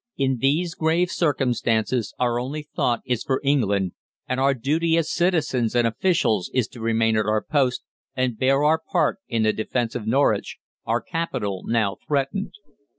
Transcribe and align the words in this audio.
IN 0.17 0.39
THESE 0.39 0.73
GRAVE 0.73 1.11
CIRCUMSTANCES 1.11 2.15
our 2.17 2.39
only 2.39 2.63
thought 2.75 3.01
is 3.05 3.21
for 3.23 3.39
England, 3.43 3.91
and 4.27 4.39
our 4.39 4.55
duty 4.55 4.97
as 4.97 5.11
citizens 5.11 5.75
and 5.75 5.85
officials 5.85 6.49
is 6.55 6.67
to 6.69 6.81
remain 6.81 7.15
at 7.15 7.27
our 7.27 7.43
post 7.43 7.83
and 8.15 8.35
bear 8.39 8.63
our 8.63 8.79
part 8.79 9.19
in 9.27 9.43
the 9.43 9.53
defence 9.53 9.93
of 9.93 10.07
Norwich, 10.07 10.57
our 10.87 11.01
capital 11.01 11.61
now 11.67 11.97
threatened. 12.07 12.55